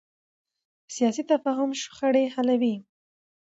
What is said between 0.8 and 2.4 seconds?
سیاسي تفاهم شخړې